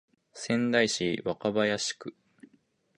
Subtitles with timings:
[0.33, 2.15] 仙台市若林区